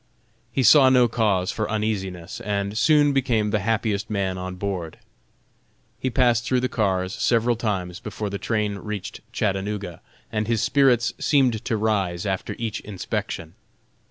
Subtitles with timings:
[0.51, 4.97] He saw no cause for uneasiness, and soon became the happiest man on board.
[5.99, 10.01] He passed through the cars several times before the train reached Chattanooga,
[10.31, 13.53] and his spirits seemed to rise after each inspection.